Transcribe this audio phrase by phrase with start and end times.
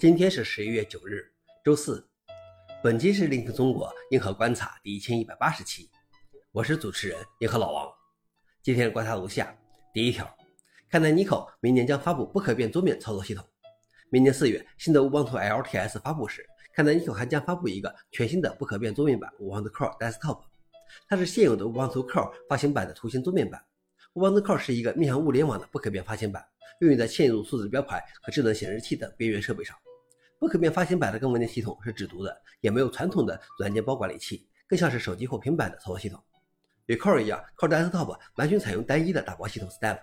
[0.00, 1.30] 今天是十一月九日，
[1.62, 2.08] 周四。
[2.82, 5.90] 本期是聆听中国硬核观察第一千一百八十期，
[6.52, 7.86] 我是主持人硬核老王。
[8.62, 9.54] 今天观察如下：
[9.92, 10.26] 第一条，
[10.88, 13.44] 看来 Nico 明年将发布不可变桌面操作系统。
[14.08, 20.40] 明年四月，新的 Ubuntu LTS 发布时，看来 Nico 还将发布一个全新的不可变桌面版 Ubuntu Core Desktop。
[21.10, 23.62] 它是现有的 Ubuntu Core 发行版的图形桌面版。
[24.14, 26.42] Ubuntu Core 是一个面向物联网的不可变发行版，
[26.80, 29.76] 用于在嵌入数字标牌和智能显示器等边缘设备上。
[30.40, 36.18] 不可变发行版的更文件系统是只读的，也没有传统的软件包管理器，更像是手机或平板的操作系统。
[36.86, 39.98] 与 Core 一样，Core Desktop 完全采用单一的打包系统 Step。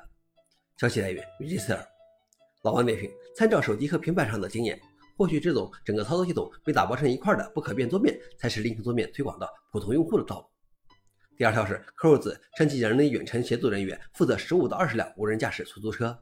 [0.77, 1.83] 消息来源：Register。
[2.61, 4.79] 老王点评：参照手机和平板上的经验，
[5.17, 10.45] 或许这种整个操作系统被打包成一块的不可变桌面，才是 Linux 桌面推广到普通用户的道路。
[11.35, 16.15] 第二条是 Cruise 称其人力远程协助人员负责十五到二十辆无人驾驶出租车。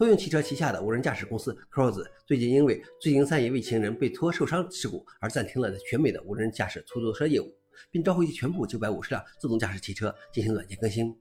[0.00, 7.54] 通用汽车旗下的无人驾驶公司 Cruise 最近因为最近三一位情人被拖受伤事故而暂停了全美的无人驾驶出租车业务，
[7.90, 11.14] 并召回其全部九百五十辆自动驾驶汽车进行软件更新。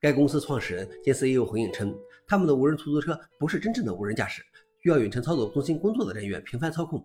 [0.00, 1.92] 该公司创始人兼 CEO 回应称，
[2.24, 4.44] 他们的无人出租车不是真正的无人驾驶，
[4.80, 7.04] 需要远程操作中心工作的人员频繁操控。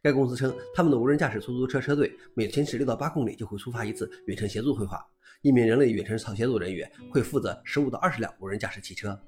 [0.00, 5.04] 该公司称，他们的无人驾驶出租车车队每行驶六到八公里就会触发一次远程协助绘画，
[5.40, 9.20] 一名人类远程操协助人员会负责十五到二十辆无人驾驶汽车。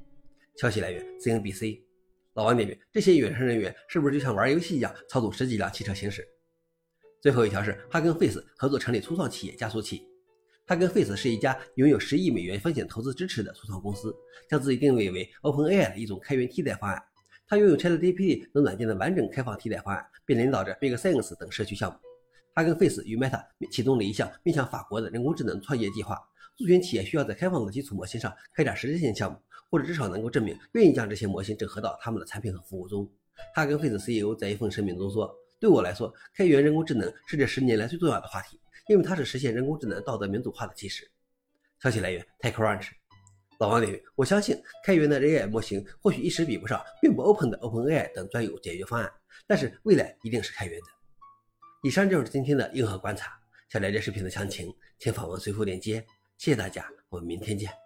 [0.56, 1.82] 消息来源：CNBC。
[2.34, 6.26] 老王点评：这些远程人员是不是就像玩游戏一样操纵十几辆汽车行驶？
[7.20, 10.06] 最后一条是哈根 Face 合作成立初创企业加速器。
[10.66, 14.14] 哈根 Face 是一家拥有十亿美元风险投资支持的初创公司，
[14.48, 17.02] 将自己定位为 OpenAI 的一种开源替代方案。
[17.46, 21.98] 它拥有 ChatGPT 等软件的完整开放替代方案，并领导着 Big Science 等社区项目。
[22.54, 26.16] 哈根 Face 与 Meta 启动了一项面向法国的人工智能创业计划。
[26.56, 29.38] 咨询企业需要在开放的基础模型上开展实质性项目，
[29.70, 33.08] 或者至少能够证明愿意将这些模型整合到他们的产品和服务中。
[33.52, 41.10] 他跟 Face CEO 在一份声明中说：“对我来说，开源人工智能是这十年来最重要的话题，因为它是实现人工智能道德民主化的基石。”
[41.82, 42.90] 消息来源：TechCrunch。
[43.58, 49.12] 老王点评：我相信开源的 AI 模型或许一时比不上并不 open 的 OpenAI 等专有解决方案，
[49.46, 50.86] 但是未来一定是开源的。
[51.82, 53.32] 以上就是今天的硬核观察。
[53.68, 56.04] 想了解视频的详情，请访问随附链接。
[56.44, 57.83] 谢谢大家，我们明天见。